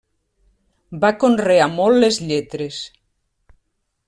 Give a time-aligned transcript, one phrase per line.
[1.03, 2.81] Va conrear molt les lletres.